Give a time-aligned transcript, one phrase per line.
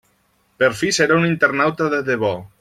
[0.63, 2.35] Per fi seré un internauta de debò!